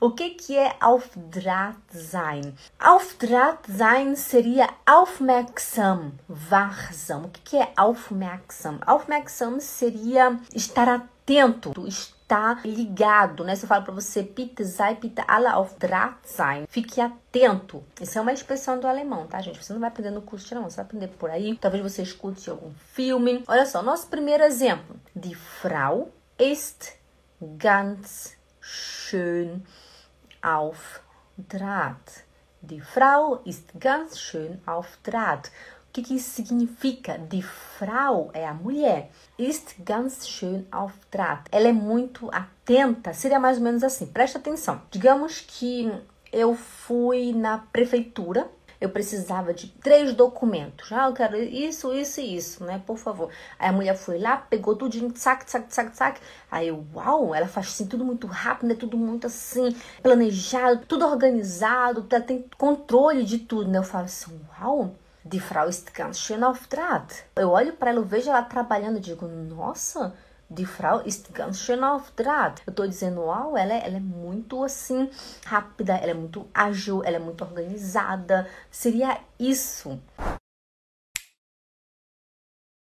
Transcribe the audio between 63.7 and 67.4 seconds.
né? Eu falo assim, uau. Die Frau ist ganz schön auf Draht.